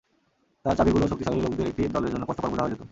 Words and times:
তার 0.65 0.75
চাবিগুলো 0.77 1.05
শক্তিশালী 1.07 1.39
লোকদের 1.41 1.67
একটি 1.67 1.81
দলের 1.87 2.11
জন্যে 2.13 2.27
কষ্টকর 2.27 2.51
বোঝা 2.51 2.63
হয়ে 2.63 2.71
যেতো। 2.71 2.79